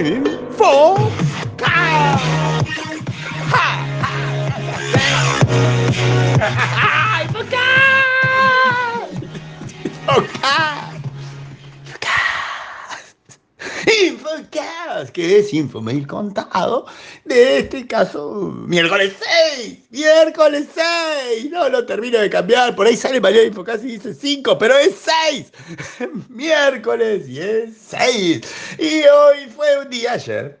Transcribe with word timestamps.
Four. 0.00 0.96
for 0.96 1.12
Kyle. 1.58 2.16
Ha! 3.52 3.68
For 7.30 7.42
Kyle! 12.00 14.16
Infocast, 14.40 15.10
que 15.12 15.38
es 15.38 15.52
Infomail 15.52 16.06
contado, 16.06 16.86
de 17.24 17.58
este 17.58 17.86
caso, 17.86 18.50
miércoles 18.66 19.14
6, 19.56 19.78
miércoles 19.90 20.66
6, 21.28 21.50
no 21.50 21.68
lo 21.68 21.84
termino 21.84 22.18
de 22.18 22.30
cambiar, 22.30 22.74
por 22.74 22.86
ahí 22.86 22.96
sale 22.96 23.20
mañana 23.20 23.44
Infocast 23.44 23.84
y 23.84 23.98
dice 23.98 24.14
5, 24.14 24.58
pero 24.58 24.78
es 24.78 24.94
6, 25.28 25.52
miércoles 26.28 27.28
y 27.28 27.40
es 27.40 27.70
6, 27.88 28.40
y 28.78 29.02
hoy 29.04 29.50
fue 29.54 29.78
un 29.78 29.90
día 29.90 30.12
ayer, 30.12 30.58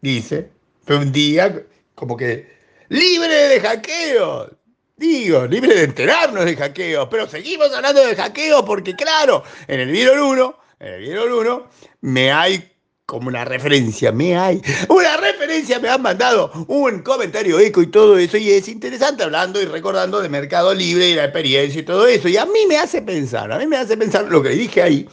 dice, 0.00 0.50
fue 0.84 0.96
un 0.96 1.12
día 1.12 1.62
como 1.94 2.16
que 2.16 2.48
libre 2.88 3.34
de 3.34 3.60
hackeos, 3.60 4.50
Digo, 4.96 5.46
libre 5.46 5.74
de 5.74 5.84
enterarnos 5.84 6.44
de 6.44 6.54
hackeos, 6.54 7.08
pero 7.10 7.26
seguimos 7.26 7.72
hablando 7.72 8.04
de 8.04 8.14
hackeos 8.14 8.62
porque, 8.64 8.94
claro, 8.94 9.42
en 9.66 9.80
el 9.80 9.90
video 9.90 10.28
1, 10.28 10.58
en 10.78 10.92
el 10.92 11.00
video 11.00 11.40
1, 11.40 11.70
me 12.02 12.30
hay 12.30 12.70
como 13.10 13.26
una 13.26 13.44
referencia, 13.44 14.12
me 14.12 14.36
hay 14.36 14.62
una 14.88 15.16
referencia, 15.16 15.80
me 15.80 15.88
han 15.88 16.00
mandado 16.00 16.52
un 16.68 17.02
comentario 17.02 17.58
eco 17.58 17.82
y 17.82 17.88
todo 17.88 18.16
eso, 18.16 18.36
y 18.36 18.50
es 18.50 18.68
interesante 18.68 19.24
hablando 19.24 19.60
y 19.60 19.64
recordando 19.64 20.22
de 20.22 20.28
Mercado 20.28 20.72
Libre 20.72 21.08
y 21.08 21.14
la 21.16 21.24
experiencia 21.24 21.80
y 21.80 21.84
todo 21.84 22.06
eso, 22.06 22.28
y 22.28 22.36
a 22.36 22.46
mí 22.46 22.66
me 22.68 22.78
hace 22.78 23.02
pensar, 23.02 23.50
a 23.50 23.58
mí 23.58 23.66
me 23.66 23.78
hace 23.78 23.96
pensar 23.96 24.26
lo 24.26 24.40
que 24.40 24.50
dije 24.50 24.80
ahí, 24.80 25.08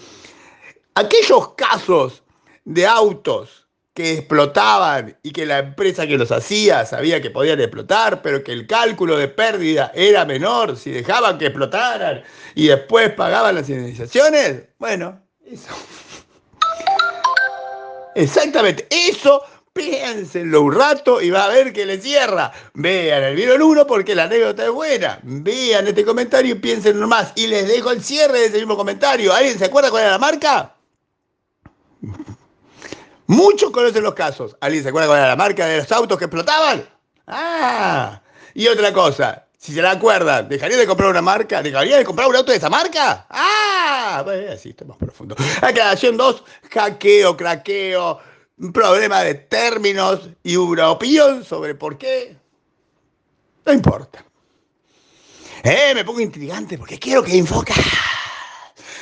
aquellos 0.93 1.55
casos 1.55 2.21
de 2.65 2.85
autos 2.85 3.67
que 3.95 4.13
explotaban 4.13 5.17
y 5.23 5.31
que 5.31 5.47
la 5.47 5.57
empresa 5.57 6.05
que 6.05 6.19
los 6.19 6.31
hacía 6.31 6.85
sabía 6.85 7.19
que 7.19 7.31
podían 7.31 7.59
explotar, 7.59 8.21
pero 8.21 8.43
que 8.43 8.51
el 8.51 8.67
cálculo 8.67 9.17
de 9.17 9.27
pérdida 9.27 9.91
era 9.95 10.23
menor 10.23 10.77
si 10.77 10.91
dejaban 10.91 11.39
que 11.39 11.47
explotaran 11.47 12.21
y 12.53 12.67
después 12.67 13.09
pagaban 13.13 13.55
las 13.55 13.67
indemnizaciones. 13.69 14.65
Bueno, 14.77 15.19
eso. 15.43 15.73
Exactamente, 18.17 18.87
eso 18.89 19.43
piénsenlo 19.71 20.63
un 20.63 20.73
rato 20.73 21.21
y 21.21 21.29
va 21.29 21.45
a 21.45 21.49
ver 21.49 21.71
que 21.71 21.85
le 21.85 22.01
cierra. 22.01 22.51
Vean 22.73 23.23
el 23.23 23.35
video 23.35 23.53
en 23.53 23.61
uno 23.61 23.85
porque 23.85 24.15
la 24.15 24.23
anécdota 24.23 24.65
es 24.65 24.71
buena. 24.71 25.19
Vean 25.21 25.87
este 25.87 26.03
comentario 26.03 26.55
y 26.55 26.57
piensen 26.57 26.97
más. 27.07 27.31
Y 27.35 27.45
les 27.45 27.67
dejo 27.67 27.91
el 27.91 28.03
cierre 28.03 28.39
de 28.39 28.45
ese 28.47 28.57
mismo 28.57 28.75
comentario. 28.75 29.31
¿Alguien 29.31 29.59
se 29.59 29.65
acuerda 29.65 29.91
cuál 29.91 30.03
era 30.03 30.13
la 30.13 30.17
marca? 30.17 30.73
Muchos 33.27 33.69
conocen 33.69 34.01
los 34.01 34.15
casos. 34.15 34.57
¿Alguien 34.61 34.81
se 34.81 34.89
acuerda 34.89 35.09
cuál 35.09 35.19
era 35.19 35.27
la 35.27 35.35
marca 35.35 35.67
de 35.67 35.77
los 35.77 35.91
autos 35.91 36.17
que 36.17 36.25
explotaban? 36.25 36.89
Ah, 37.27 38.19
y 38.55 38.67
otra 38.67 38.91
cosa, 38.91 39.46
si 39.57 39.73
se 39.73 39.81
la 39.81 39.91
acuerdan, 39.91 40.47
¿dejaría 40.47 40.77
de 40.77 40.87
comprar 40.87 41.09
una 41.09 41.21
marca? 41.21 41.61
¿Dejaría 41.61 41.97
de 41.97 42.05
comprar 42.05 42.27
un 42.27 42.35
auto 42.35 42.51
de 42.51 42.57
esa 42.57 42.69
marca? 42.69 43.25
Ah, 43.29 44.23
así 44.51 44.69
está 44.69 44.85
más 44.85 44.97
profundo. 44.97 45.35
Aclaración 45.61 46.15
2, 46.15 46.43
hackeo, 46.71 47.35
craqueo, 47.35 48.19
un 48.57 48.71
problema 48.71 49.23
de 49.23 49.35
términos 49.35 50.29
y 50.43 50.55
una 50.55 50.91
opinión 50.91 51.43
sobre 51.43 51.75
por 51.75 51.97
qué. 51.97 52.37
No 53.65 53.73
importa. 53.73 54.23
Eh, 55.63 55.93
me 55.93 56.05
pongo 56.05 56.21
intrigante 56.21 56.77
porque 56.77 56.99
quiero 56.99 57.23
que 57.23 57.37
enfoca. 57.37 57.73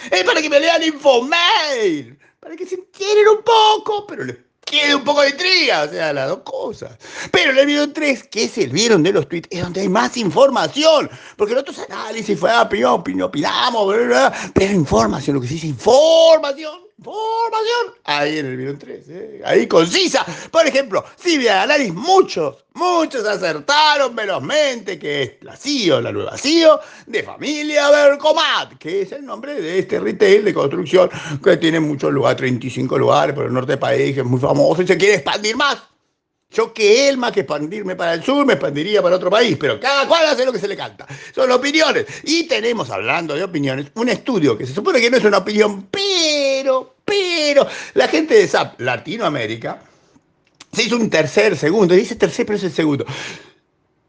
Es 0.09 0.23
para 0.23 0.41
que 0.41 0.49
me 0.49 0.59
lean 0.59 0.83
Infomail 0.83 2.17
para 2.45 2.55
que 2.55 2.67
se 2.67 2.75
entiendan 2.75 3.37
un 3.37 3.43
poco, 3.43 4.05
pero 4.05 4.23
les 4.23 4.37
quede 4.79 4.95
un 4.95 5.03
poco 5.03 5.21
de 5.21 5.29
intriga, 5.29 5.83
o 5.83 5.89
sea, 5.89 6.13
las 6.13 6.29
dos 6.29 6.39
cosas. 6.43 6.97
Pero 7.31 7.51
el 7.51 7.65
video 7.65 7.91
3, 7.91 8.27
que 8.27 8.43
es 8.45 8.57
el 8.57 8.69
vieron 8.69 9.03
de 9.03 9.13
los 9.13 9.27
tweets, 9.27 9.47
es 9.51 9.61
donde 9.61 9.81
hay 9.81 9.89
más 9.89 10.17
información, 10.17 11.09
porque 11.37 11.53
los 11.53 11.61
otros 11.61 11.79
análisis 11.89 12.39
fue 12.39 12.55
opinión, 12.57 13.01
opinamos, 13.21 13.93
pero 14.53 14.73
información, 14.73 15.35
lo 15.35 15.41
que 15.41 15.47
se 15.47 15.55
dice 15.55 15.67
información 15.67 16.84
información 16.97 17.95
ahí 18.05 18.39
en 18.39 18.45
el 18.45 18.57
video 18.57 18.77
3, 18.77 19.09
¿eh? 19.09 19.41
ahí 19.45 19.67
concisa. 19.67 20.25
Por 20.51 20.65
ejemplo, 20.65 21.03
si 21.17 21.47
Análisis, 21.47 21.93
muchos, 21.93 22.65
muchos 22.73 23.25
acertaron 23.25 24.15
velozmente 24.15 24.97
que 24.97 25.23
es 25.23 25.31
la 25.41 25.55
CEO, 25.55 26.01
la 26.01 26.11
nueva 26.11 26.37
CEO 26.37 26.79
de 27.05 27.23
familia 27.23 27.89
Bercomat, 27.89 28.77
que 28.77 29.01
es 29.01 29.11
el 29.11 29.25
nombre 29.25 29.61
de 29.61 29.79
este 29.79 29.99
retail 29.99 30.45
de 30.45 30.53
construcción 30.53 31.09
que 31.43 31.57
tiene 31.57 31.79
muchos 31.79 32.11
lugares, 32.11 32.37
35 32.37 32.97
lugares 32.97 33.35
por 33.35 33.45
el 33.45 33.53
norte 33.53 33.73
del 33.73 33.79
país, 33.79 34.17
es 34.17 34.23
muy 34.23 34.39
famoso 34.39 34.81
y 34.81 34.87
se 34.87 34.97
quiere 34.97 35.15
expandir 35.15 35.55
más. 35.55 35.77
Yo 36.55 36.71
que 36.71 37.09
él, 37.09 37.17
más 37.17 37.33
que 37.33 37.41
expandirme 37.41 37.97
para 37.97 38.13
el 38.13 38.23
sur, 38.23 38.45
me 38.45 38.53
expandiría 38.53 39.01
para 39.01 39.17
otro 39.17 39.29
país, 39.29 39.57
pero 39.59 39.77
cada 39.77 40.07
cual 40.07 40.25
hace 40.25 40.45
lo 40.45 40.53
que 40.53 40.59
se 40.59 40.69
le 40.69 40.77
canta. 40.77 41.05
Son 41.33 41.51
opiniones. 41.51 42.05
Y 42.23 42.47
tenemos, 42.47 42.89
hablando 42.91 43.35
de 43.35 43.43
opiniones, 43.43 43.87
un 43.95 44.07
estudio 44.07 44.57
que 44.57 44.65
se 44.65 44.73
supone 44.73 45.01
que 45.01 45.09
no 45.09 45.17
es 45.17 45.25
una 45.25 45.39
opinión, 45.39 45.87
pero, 45.91 46.14
pero, 47.03 47.67
la 47.93 48.07
gente 48.07 48.35
de 48.35 48.47
SAP 48.47 48.79
Latinoamérica 48.81 49.81
se 50.71 50.83
hizo 50.83 50.95
un 50.95 51.09
tercer, 51.09 51.57
segundo, 51.57 51.93
dice 51.93 52.15
tercer, 52.15 52.45
pero 52.45 52.57
es 52.57 52.63
el 52.63 52.73
segundo. 52.73 53.05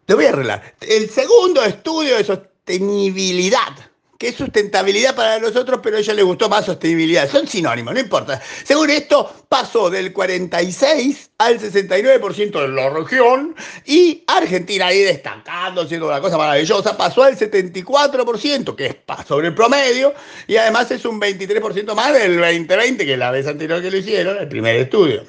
Te 0.05 0.15
voy 0.15 0.27
a 0.27 0.31
arreglar. 0.31 0.75
El 0.81 1.11
segundo 1.11 1.63
estudio 1.65 2.17
de 2.17 2.25
sostenibilidad 2.25 3.73
que 4.19 4.29
es 4.29 4.37
sustentabilidad 4.37 5.15
para 5.15 5.39
nosotros, 5.39 5.81
pero 5.83 5.97
a 5.97 6.01
ella 6.01 6.15
le 6.15 6.23
gustó 6.23 6.49
más 6.49 6.65
sostenibilidad. 6.67 7.29
Son 7.29 7.47
sinónimos, 7.47 7.95
no 7.95 8.01
importa. 8.01 8.41
Según 8.65 8.91
esto, 8.91 9.45
pasó 9.49 9.91
del 9.91 10.13
46 10.13 11.31
al 11.39 11.59
69% 11.59 12.61
de 12.61 12.69
la 12.69 12.91
región 12.91 13.55
y 13.85 14.25
Argentina 14.27 14.87
ahí 14.87 15.01
destacando, 15.01 15.83
haciendo 15.83 16.07
una 16.07 16.21
cosa 16.21 16.39
maravillosa, 16.39 16.97
pasó 16.97 17.23
al 17.23 17.37
74%, 17.37 18.75
que 18.75 18.87
es 18.87 18.97
sobre 19.27 19.49
el 19.49 19.55
promedio, 19.55 20.15
y 20.47 20.57
además 20.57 20.91
es 20.91 21.05
un 21.05 21.21
23% 21.21 21.95
más 21.95 22.13
del 22.15 22.39
2020, 22.39 23.05
que 23.05 23.13
es 23.13 23.19
la 23.19 23.31
vez 23.31 23.47
anterior 23.47 23.83
que 23.83 23.91
lo 23.91 23.97
hicieron, 23.97 24.39
el 24.39 24.49
primer 24.49 24.77
estudio. 24.77 25.25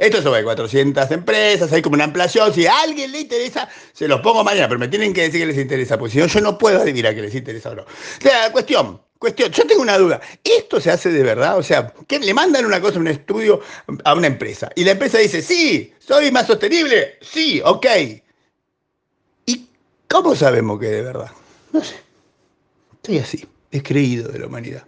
Esto 0.00 0.16
es 0.16 0.24
sobre 0.24 0.42
400 0.42 1.10
empresas, 1.10 1.70
hay 1.74 1.82
como 1.82 1.94
una 1.94 2.04
ampliación. 2.04 2.54
Si 2.54 2.66
a 2.66 2.80
alguien 2.80 3.12
le 3.12 3.20
interesa, 3.20 3.68
se 3.92 4.08
los 4.08 4.22
pongo 4.22 4.42
mañana, 4.42 4.66
pero 4.66 4.80
me 4.80 4.88
tienen 4.88 5.12
que 5.12 5.20
decir 5.20 5.40
que 5.40 5.46
les 5.46 5.58
interesa, 5.58 5.98
porque 5.98 6.14
si 6.14 6.18
no, 6.18 6.26
yo 6.26 6.40
no 6.40 6.56
puedo 6.56 6.80
adivinar 6.80 7.14
que 7.14 7.20
les 7.20 7.34
interesa 7.34 7.70
o 7.70 7.74
no. 7.74 7.84
Sea, 8.18 8.50
cuestión, 8.50 8.98
cuestión, 9.18 9.52
yo 9.52 9.66
tengo 9.66 9.82
una 9.82 9.98
duda. 9.98 10.18
¿Esto 10.42 10.80
se 10.80 10.90
hace 10.90 11.10
de 11.10 11.22
verdad? 11.22 11.58
O 11.58 11.62
sea, 11.62 11.92
que 12.08 12.18
le 12.18 12.32
mandan 12.32 12.64
una 12.64 12.80
cosa, 12.80 12.98
un 12.98 13.08
estudio 13.08 13.60
a 14.04 14.14
una 14.14 14.26
empresa, 14.26 14.70
y 14.74 14.84
la 14.84 14.92
empresa 14.92 15.18
dice, 15.18 15.42
sí, 15.42 15.92
soy 15.98 16.30
más 16.30 16.46
sostenible, 16.46 17.18
sí, 17.20 17.60
ok. 17.62 17.86
¿Y 19.44 19.68
cómo 20.08 20.34
sabemos 20.34 20.80
que 20.80 20.86
de 20.86 21.02
verdad? 21.02 21.30
No 21.72 21.84
sé. 21.84 21.96
Estoy 22.94 23.18
así, 23.18 23.46
descreído 23.70 24.28
de 24.28 24.38
la 24.38 24.46
humanidad. 24.46 24.84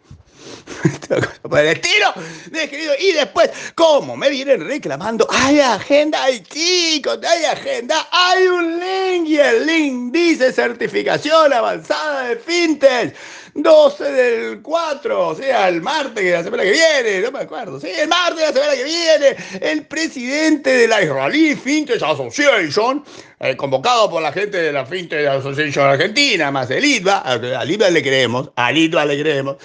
por 1.42 1.58
el 1.58 1.68
estilo, 1.68 2.12
querido. 2.52 2.94
Y 2.98 3.12
después, 3.12 3.50
¿cómo 3.74 4.16
me 4.16 4.30
vienen 4.30 4.66
reclamando? 4.66 5.26
Hay 5.30 5.60
agenda, 5.60 6.22
hay 6.24 6.40
chicos, 6.42 7.18
hay 7.24 7.44
agenda, 7.44 8.08
hay 8.10 8.46
un 8.46 8.80
link 8.80 9.28
y 9.28 9.38
el 9.38 9.66
link 9.66 10.12
dice 10.12 10.52
certificación 10.52 11.52
avanzada 11.52 12.28
de 12.28 12.36
fintech. 12.36 13.14
12 13.54 14.12
del 14.12 14.62
4, 14.62 15.28
o 15.28 15.34
sea, 15.34 15.68
el 15.68 15.82
martes 15.82 16.24
de 16.24 16.30
la 16.32 16.42
semana 16.42 16.62
que 16.62 16.72
viene, 16.72 17.20
no 17.20 17.32
me 17.32 17.40
acuerdo, 17.40 17.78
sí, 17.78 17.88
el 17.88 18.08
martes 18.08 18.38
de 18.38 18.46
la 18.46 18.52
semana 18.52 18.74
que 18.74 18.84
viene, 18.84 19.36
el 19.60 19.86
presidente 19.86 20.70
de 20.70 20.88
la 20.88 21.02
Israeli 21.02 21.54
Fintech 21.54 22.02
Association, 22.02 23.04
eh, 23.40 23.56
convocado 23.56 24.08
por 24.10 24.22
la 24.22 24.32
gente 24.32 24.56
de 24.56 24.72
la 24.72 24.86
Fintech 24.86 25.26
Association 25.26 25.86
Argentina, 25.86 26.50
más 26.50 26.70
el 26.70 26.84
ITBA, 26.84 27.18
al 27.18 27.70
ITBA 27.70 27.90
le 27.90 28.02
creemos, 28.02 28.50
al 28.56 28.78
ITBA 28.78 29.04
le 29.04 29.20
creemos, 29.20 29.56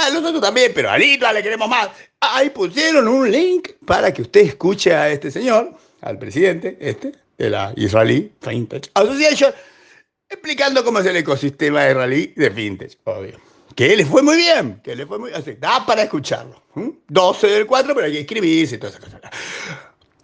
a 0.00 0.10
nosotros 0.10 0.40
también, 0.40 0.72
pero 0.74 0.90
a 0.90 0.98
Lito 0.98 1.30
le 1.32 1.42
queremos 1.42 1.68
más. 1.68 1.90
Ahí 2.20 2.50
pusieron 2.50 3.06
un 3.08 3.30
link 3.30 3.70
para 3.84 4.12
que 4.12 4.22
usted 4.22 4.40
escuche 4.40 4.94
a 4.94 5.10
este 5.10 5.30
señor, 5.30 5.74
al 6.00 6.18
presidente 6.18 6.76
este, 6.80 7.12
de 7.36 7.50
la 7.50 7.72
Israeli 7.76 8.32
Fintech 8.40 8.90
Association, 8.94 9.52
explicando 10.30 10.84
cómo 10.84 11.00
es 11.00 11.06
el 11.06 11.16
ecosistema 11.16 11.88
israelí 11.88 12.32
de 12.36 12.50
fintech, 12.50 12.98
obvio. 13.04 13.38
Que 13.74 13.96
le 13.96 14.06
fue 14.06 14.22
muy 14.22 14.36
bien, 14.36 14.80
que 14.82 14.96
le 14.96 15.06
fue 15.06 15.18
muy 15.18 15.30
bien. 15.30 15.58
Da 15.60 15.84
para 15.84 16.02
escucharlo. 16.02 16.62
12 17.08 17.46
del 17.46 17.66
4, 17.66 17.94
pero 17.94 18.06
hay 18.06 18.12
que 18.12 18.20
escribirse 18.20 18.76
y 18.76 18.78
todas 18.78 18.96
esas 18.96 19.04
cosas. 19.04 19.20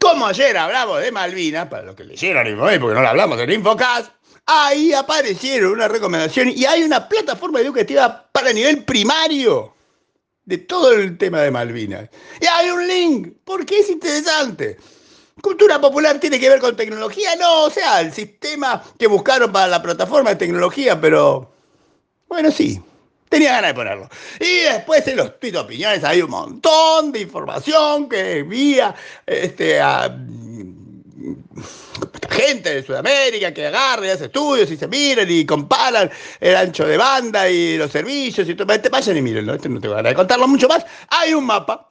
Como 0.00 0.26
ayer 0.26 0.56
hablamos 0.56 1.00
de 1.00 1.10
Malvinas, 1.10 1.66
para 1.68 1.82
los 1.82 1.94
que 1.94 2.04
leyeron 2.04 2.56
porque 2.80 2.94
no 2.94 3.02
lo 3.02 3.08
hablamos 3.08 3.40
en 3.40 3.50
Infocast, 3.50 4.12
Ahí 4.48 4.92
aparecieron 4.92 5.72
una 5.72 5.88
recomendación 5.88 6.50
y 6.54 6.64
hay 6.66 6.84
una 6.84 7.08
plataforma 7.08 7.60
educativa 7.60 8.28
para 8.30 8.52
nivel 8.52 8.84
primario 8.84 9.74
de 10.44 10.58
todo 10.58 10.92
el 10.92 11.18
tema 11.18 11.40
de 11.40 11.50
Malvinas. 11.50 12.08
Y 12.40 12.46
hay 12.46 12.70
un 12.70 12.86
link, 12.86 13.32
porque 13.44 13.80
es 13.80 13.90
interesante. 13.90 14.76
Cultura 15.42 15.80
popular 15.80 16.18
tiene 16.18 16.40
que 16.40 16.48
ver 16.48 16.60
con 16.60 16.76
tecnología, 16.76 17.36
no, 17.36 17.64
o 17.64 17.70
sea, 17.70 18.00
el 18.00 18.12
sistema 18.12 18.82
que 18.98 19.06
buscaron 19.06 19.52
para 19.52 19.68
la 19.68 19.82
plataforma 19.82 20.30
de 20.30 20.36
tecnología, 20.36 21.00
pero 21.00 21.50
bueno, 22.28 22.50
sí, 22.50 22.80
Tenía 23.28 23.52
ganas 23.52 23.70
de 23.70 23.74
ponerlo. 23.74 24.08
Y 24.40 24.60
después 24.60 25.06
en 25.08 25.16
los 25.16 25.40
tweets 25.40 25.58
opiniones 25.58 26.04
hay 26.04 26.22
un 26.22 26.30
montón 26.30 27.10
de 27.10 27.20
información 27.20 28.08
que 28.08 28.38
envía 28.38 28.94
este, 29.26 29.80
a 29.80 30.16
gente 32.30 32.74
de 32.74 32.82
Sudamérica 32.84 33.52
que 33.52 33.66
agarra 33.66 34.06
y 34.06 34.10
hace 34.10 34.26
estudios 34.26 34.70
y 34.70 34.76
se 34.76 34.86
miran 34.86 35.26
y 35.28 35.44
comparan 35.44 36.10
el 36.38 36.56
ancho 36.56 36.86
de 36.86 36.96
banda 36.96 37.48
y 37.48 37.76
los 37.76 37.90
servicios 37.90 38.48
y 38.48 38.54
todo. 38.54 38.66
Vayan 38.66 39.16
y 39.16 39.22
miren, 39.22 39.48
este 39.50 39.68
no 39.68 39.80
tengo 39.80 39.94
ganas 39.96 40.10
de 40.10 40.16
contarlo 40.16 40.46
mucho 40.46 40.68
más. 40.68 40.86
Hay 41.08 41.34
un 41.34 41.46
mapa. 41.46 41.90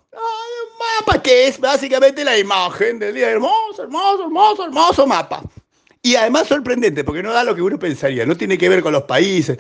Mapa 0.80 1.22
que 1.22 1.48
es 1.48 1.60
básicamente 1.60 2.24
la 2.24 2.38
imagen 2.38 3.00
del 3.00 3.16
día. 3.16 3.30
Hermoso, 3.30 3.84
hermoso, 3.84 4.24
hermoso, 4.24 4.66
hermoso 4.66 5.08
mapa. 5.08 5.42
Y 6.02 6.16
además 6.16 6.48
sorprendente, 6.48 7.04
porque 7.04 7.24
no 7.24 7.34
da 7.34 7.44
lo 7.44 7.56
que 7.56 7.64
uno 7.64 7.80
pensaría, 7.80 8.28
no 8.28 8.38
tiene 8.38 8.60
que 8.60 8.70
ver 8.70 8.84
con 8.84 8.94
los 8.94 9.04
países, 9.04 9.58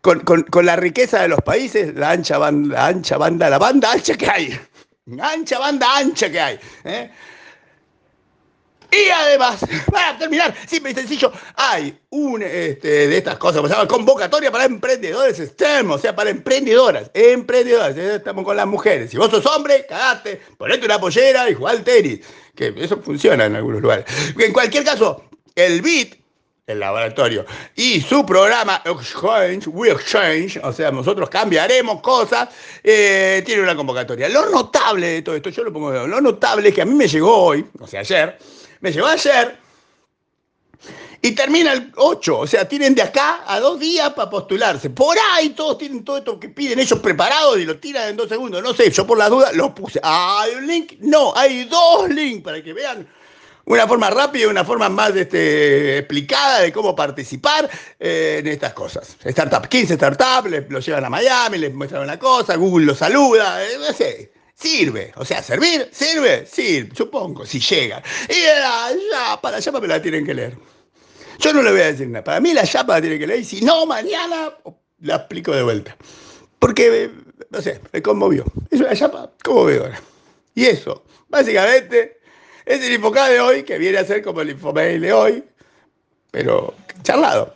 con, 0.00 0.22
la 0.64 0.76
riqueza 0.76 1.22
de 1.22 1.28
los 1.28 1.40
países, 1.40 1.94
la 1.96 2.10
ancha 2.12 2.38
banda, 2.38 2.74
la 2.74 2.86
ancha 2.86 3.18
banda, 3.18 3.50
la 3.50 3.58
banda 3.58 3.90
ancha 3.90 4.14
que 4.16 4.30
hay. 4.30 4.60
Ancha 5.20 5.58
banda 5.58 5.96
ancha 5.96 6.30
que 6.30 6.40
hay. 6.40 6.60
¿eh? 6.84 7.10
Y 8.92 9.08
además, 9.08 9.64
para 9.90 10.18
terminar, 10.18 10.54
simple 10.66 10.90
y 10.90 10.94
sencillo, 10.94 11.32
hay 11.56 11.98
un 12.10 12.42
este, 12.42 13.08
de 13.08 13.16
estas 13.16 13.36
cosas, 13.38 13.62
llama 13.62 13.86
convocatoria 13.86 14.50
para 14.50 14.64
emprendedores 14.64 15.38
externos, 15.38 15.96
o 15.96 15.98
sea, 15.98 16.14
para 16.14 16.30
emprendedoras, 16.30 17.10
emprendedoras. 17.14 17.96
Estamos 17.96 18.44
con 18.44 18.56
las 18.56 18.66
mujeres. 18.66 19.10
Si 19.10 19.16
vos 19.16 19.30
sos 19.30 19.46
hombre, 19.46 19.86
cagaste, 19.88 20.40
ponete 20.58 20.86
una 20.86 20.98
pollera 20.98 21.48
y 21.48 21.54
jugá 21.54 21.72
al 21.72 21.84
tenis. 21.84 22.20
Que 22.54 22.74
eso 22.76 23.00
funciona 23.00 23.44
en 23.44 23.56
algunos 23.56 23.80
lugares. 23.80 24.04
En 24.36 24.52
cualquier 24.52 24.84
caso, 24.84 25.24
el 25.54 25.82
BIT, 25.82 26.16
el 26.66 26.80
laboratorio, 26.80 27.44
y 27.74 28.00
su 28.00 28.24
programa 28.24 28.82
Exchange, 28.84 29.66
We 29.68 29.90
Exchange, 29.90 30.58
o 30.62 30.72
sea, 30.72 30.90
nosotros 30.90 31.28
cambiaremos 31.28 32.00
cosas, 32.00 32.48
eh, 32.82 33.42
tiene 33.44 33.62
una 33.62 33.74
convocatoria. 33.74 34.28
Lo 34.28 34.48
notable 34.50 35.06
de 35.08 35.22
todo 35.22 35.34
esto, 35.36 35.50
yo 35.50 35.64
lo 35.64 35.72
pongo, 35.72 36.06
lo 36.06 36.20
notable 36.20 36.68
es 36.68 36.74
que 36.74 36.82
a 36.82 36.86
mí 36.86 36.94
me 36.94 37.08
llegó 37.08 37.36
hoy, 37.36 37.66
o 37.78 37.86
sea, 37.86 38.00
ayer, 38.00 38.38
me 38.80 38.92
llegó 38.92 39.06
ayer 39.06 39.58
y 41.22 41.32
termina 41.32 41.72
el 41.72 41.92
8. 41.96 42.38
O 42.38 42.46
sea, 42.46 42.66
tienen 42.66 42.94
de 42.94 43.02
acá 43.02 43.44
a 43.46 43.60
dos 43.60 43.78
días 43.78 44.10
para 44.14 44.30
postularse. 44.30 44.90
Por 44.90 45.16
ahí 45.32 45.50
todos 45.50 45.78
tienen 45.78 46.04
todo 46.04 46.18
esto 46.18 46.40
que 46.40 46.48
piden 46.48 46.78
ellos 46.78 46.98
preparados 47.00 47.58
y 47.58 47.64
lo 47.64 47.78
tiran 47.78 48.08
en 48.08 48.16
dos 48.16 48.28
segundos. 48.28 48.62
No 48.62 48.74
sé, 48.74 48.90
yo 48.90 49.06
por 49.06 49.18
la 49.18 49.28
duda 49.28 49.52
lo 49.52 49.74
puse. 49.74 50.00
¿Hay 50.02 50.54
un 50.54 50.66
link? 50.66 50.94
No, 51.00 51.32
hay 51.36 51.64
dos 51.64 52.08
links 52.08 52.42
para 52.42 52.62
que 52.62 52.72
vean 52.72 53.06
una 53.66 53.86
forma 53.86 54.10
rápida 54.10 54.44
y 54.44 54.46
una 54.46 54.64
forma 54.64 54.88
más 54.88 55.14
este, 55.14 55.98
explicada 55.98 56.60
de 56.60 56.72
cómo 56.72 56.96
participar 56.96 57.68
eh, 57.98 58.38
en 58.40 58.46
estas 58.48 58.72
cosas. 58.72 59.16
Startup, 59.22 59.66
15 59.68 59.94
startups, 59.94 60.50
lo 60.68 60.80
llevan 60.80 61.04
a 61.04 61.10
Miami, 61.10 61.58
les 61.58 61.72
muestran 61.72 62.02
una 62.02 62.18
cosa, 62.18 62.56
Google 62.56 62.86
lo 62.86 62.94
saluda, 62.94 63.62
eh, 63.62 63.76
no 63.78 63.92
sé. 63.92 64.32
Sirve, 64.60 65.12
o 65.16 65.24
sea, 65.24 65.42
servir, 65.42 65.88
sirve, 65.90 66.44
sirve, 66.46 66.94
supongo, 66.94 67.46
si 67.46 67.60
llega. 67.60 68.02
Y 68.28 68.42
yapa, 69.10 69.50
la 69.50 69.58
yapa 69.58 69.80
me 69.80 69.88
la 69.88 70.02
tienen 70.02 70.26
que 70.26 70.34
leer. 70.34 70.56
Yo 71.38 71.52
no 71.54 71.62
le 71.62 71.70
voy 71.70 71.80
a 71.80 71.86
decir 71.86 72.08
nada. 72.08 72.22
Para 72.22 72.40
mí 72.40 72.52
la 72.52 72.64
yapa 72.64 72.94
la 72.94 73.00
tienen 73.00 73.18
que 73.18 73.26
leer 73.26 73.40
y 73.40 73.44
si 73.44 73.62
no, 73.62 73.86
mañana 73.86 74.52
la 75.00 75.16
explico 75.16 75.52
de 75.52 75.62
vuelta. 75.62 75.96
Porque, 76.58 77.10
no 77.48 77.62
sé, 77.62 77.80
me 77.90 78.02
conmovió. 78.02 78.44
Es 78.70 78.80
una 78.80 78.90
veo 78.92 79.82
ahora. 79.84 80.00
Y 80.54 80.66
eso, 80.66 81.04
básicamente, 81.28 82.20
es 82.66 82.84
el 82.84 82.92
Infocá 82.92 83.28
de 83.28 83.40
hoy, 83.40 83.62
que 83.62 83.78
viene 83.78 83.96
a 83.96 84.04
ser 84.04 84.22
como 84.22 84.42
el 84.42 84.50
Infomail 84.50 85.00
de 85.00 85.12
hoy, 85.12 85.44
pero 86.30 86.74
charlado. 87.02 87.54